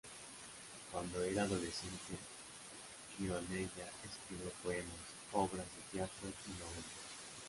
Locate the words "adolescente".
1.43-2.17